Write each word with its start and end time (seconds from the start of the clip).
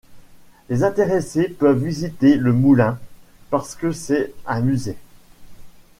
Les 0.69 0.83
intéressés 0.83 1.47
peuvent 1.47 1.77
visiter 1.85 2.35
le 2.35 2.53
moulin, 2.53 2.97
parce 3.51 3.75
que 3.75 3.91
c'est 3.91 4.33
un 4.47 4.59
musée. 4.61 4.97